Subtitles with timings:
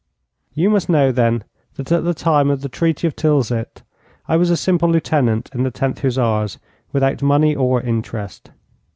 [0.55, 1.43] You must know, then,
[1.75, 3.83] that at the time of the Treaty of Tilsit
[4.27, 6.57] I was a simple lieutenant in the 10th Hussars,
[6.91, 8.49] without money or interest.